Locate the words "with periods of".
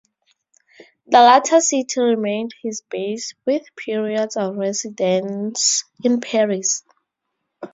3.45-4.55